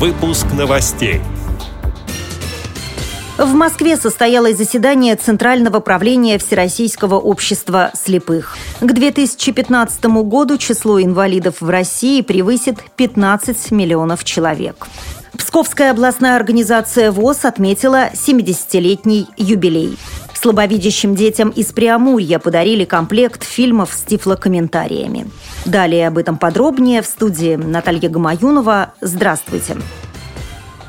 [0.00, 1.20] Выпуск новостей.
[3.36, 8.56] В Москве состоялось заседание Центрального правления Всероссийского общества слепых.
[8.80, 14.86] К 2015 году число инвалидов в России превысит 15 миллионов человек.
[15.36, 19.98] Псковская областная организация ВОЗ отметила 70-летний юбилей.
[20.40, 25.28] Слабовидящим детям из Преамурья подарили комплект фильмов с тифлокомментариями.
[25.64, 28.92] Далее об этом подробнее в студии Наталья Гамаюнова.
[29.00, 29.74] Здравствуйте.
[29.74, 30.07] Здравствуйте.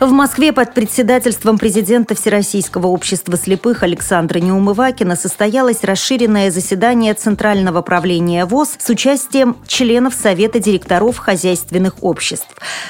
[0.00, 8.46] В Москве под председательством президента Всероссийского общества слепых Александра Неумывакина состоялось расширенное заседание Центрального правления
[8.46, 12.48] ВОЗ с участием членов Совета директоров хозяйственных обществ.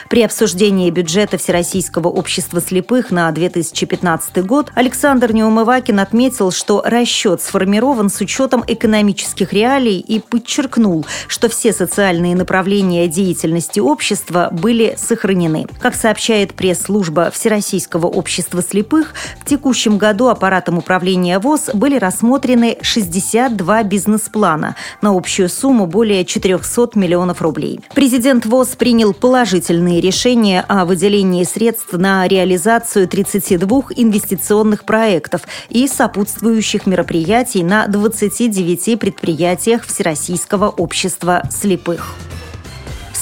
[0.08, 8.08] При обсуждении бюджета Всероссийского общества слепых на 2015 год Александр Неумывакин отметил, что расчет сформирован
[8.08, 15.66] с учетом экономических реалий и подчеркнул, что все социальные направления деятельности общества были сохранены.
[15.80, 22.76] Как сообщает пресс-служба служба Всероссийского общества слепых, в текущем году аппаратом управления ВОЗ были рассмотрены
[22.82, 27.80] 62 бизнес-плана на общую сумму более 400 миллионов рублей.
[27.94, 36.84] Президент ВОЗ принял положительные решения о выделении средств на реализацию 32 инвестиционных проектов и сопутствующих
[36.84, 42.14] мероприятий на 29 предприятиях Всероссийского общества слепых.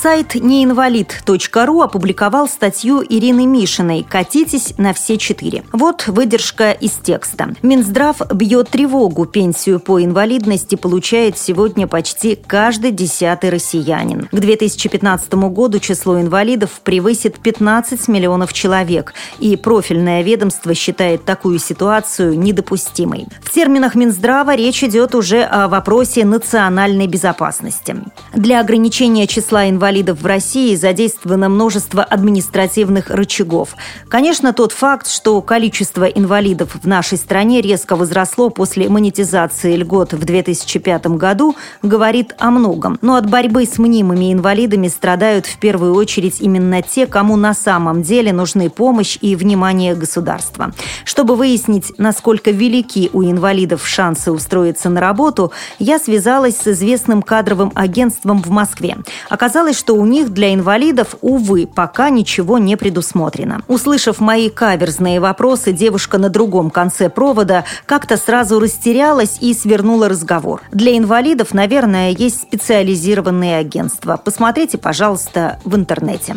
[0.00, 5.64] Сайт неинвалид.ру опубликовал статью Ирины Мишиной «Катитесь на все четыре».
[5.72, 7.52] Вот выдержка из текста.
[7.62, 9.26] Минздрав бьет тревогу.
[9.26, 14.28] Пенсию по инвалидности получает сегодня почти каждый десятый россиянин.
[14.30, 22.38] К 2015 году число инвалидов превысит 15 миллионов человек, и профильное ведомство считает такую ситуацию
[22.38, 23.26] недопустимой.
[23.42, 27.96] В терминах Минздрава речь идет уже о вопросе национальной безопасности.
[28.32, 33.75] Для ограничения числа инвалидов инвалидов в России задействовано множество административных рычагов.
[34.11, 40.22] Конечно, тот факт, что количество инвалидов в нашей стране резко возросло после монетизации льгот в
[40.26, 42.99] 2005 году, говорит о многом.
[43.00, 48.03] Но от борьбы с мнимыми инвалидами страдают в первую очередь именно те, кому на самом
[48.03, 50.75] деле нужны помощь и внимание государства.
[51.06, 57.72] Чтобы выяснить, насколько велики у инвалидов шансы устроиться на работу, я связалась с известным кадровым
[57.75, 58.99] агентством в Москве.
[59.31, 63.62] Оказалось, что у них для инвалидов, увы, пока ничего не предусмотрено.
[63.69, 70.62] Услышав мои каверзные вопросы, девушка на другом конце провода как-то сразу растерялась и свернула разговор.
[70.72, 74.21] Для инвалидов, наверное, есть специализированные агентства.
[74.22, 76.37] Посмотрите, пожалуйста, в интернете.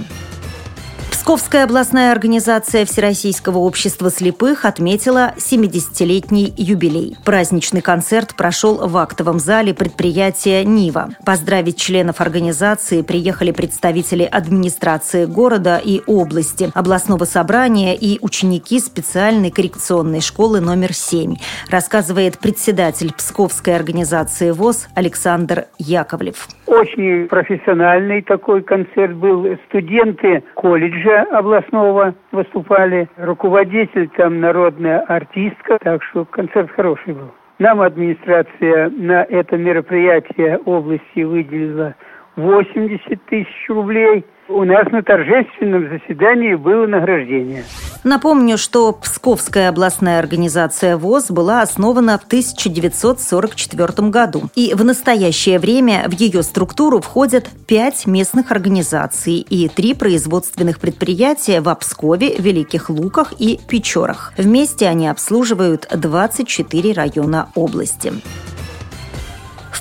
[1.21, 7.15] Псковская областная организация Всероссийского общества слепых отметила 70-летний юбилей.
[7.23, 11.09] Праздничный концерт прошел в актовом зале предприятия «Нива».
[11.23, 20.21] Поздравить членов организации приехали представители администрации города и области, областного собрания и ученики специальной коррекционной
[20.21, 21.35] школы номер 7,
[21.69, 26.47] рассказывает председатель Псковской организации ВОЗ Александр Яковлев.
[26.65, 29.45] Очень профессиональный такой концерт был.
[29.67, 37.31] Студенты колледжа областного выступали, руководитель там народная артистка, так что концерт хороший был.
[37.59, 41.95] Нам администрация на это мероприятие области выделила
[42.35, 47.63] 80 тысяч рублей– у нас на торжественном заседании было награждение.
[48.03, 54.49] Напомню, что Псковская областная организация ВОЗ была основана в 1944 году.
[54.55, 61.61] И в настоящее время в ее структуру входят пять местных организаций и три производственных предприятия
[61.61, 64.33] в Обскове, Великих Луках и Печорах.
[64.35, 68.13] Вместе они обслуживают 24 района области.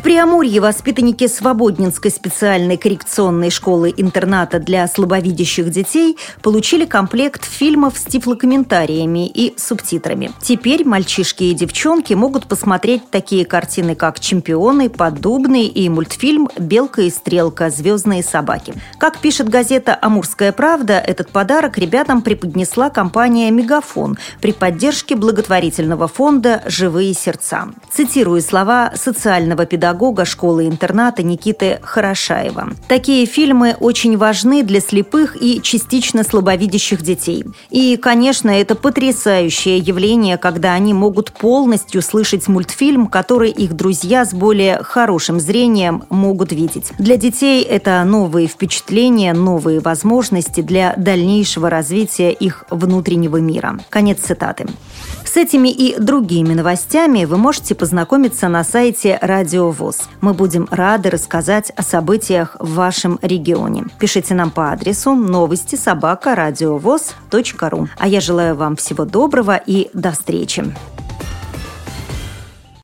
[0.01, 9.29] В Приамурье воспитанники Свободнинской специальной коррекционной школы-интерната для слабовидящих детей получили комплект фильмов с тифлокомментариями
[9.29, 10.33] и субтитрами.
[10.41, 17.11] Теперь мальчишки и девчонки могут посмотреть такие картины, как «Чемпионы», «Поддубный» и мультфильм «Белка и
[17.11, 17.69] стрелка.
[17.69, 18.73] Звездные собаки».
[18.99, 26.63] Как пишет газета «Амурская правда», этот подарок ребятам преподнесла компания «Мегафон» при поддержке благотворительного фонда
[26.65, 27.69] «Живые сердца».
[27.93, 32.69] Цитирую слова социального педагога педагога школы-интерната Никиты Хорошаева.
[32.87, 37.45] Такие фильмы очень важны для слепых и частично слабовидящих детей.
[37.71, 44.33] И, конечно, это потрясающее явление, когда они могут полностью слышать мультфильм, который их друзья с
[44.33, 46.93] более хорошим зрением могут видеть.
[47.01, 53.81] Для детей это новые впечатления, новые возможности для дальнейшего развития их внутреннего мира.
[53.91, 54.67] Конец цитаты.
[55.25, 60.09] С этими и другими новостями вы можете познакомиться на сайте Радио ВОЗ.
[60.21, 63.85] Мы будем рады рассказать о событиях в вашем регионе.
[63.99, 66.35] Пишите нам по адресу новости собака
[67.71, 67.89] ру.
[67.99, 70.65] А я желаю вам всего доброго и до встречи.